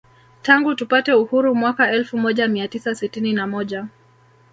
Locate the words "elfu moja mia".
1.91-2.67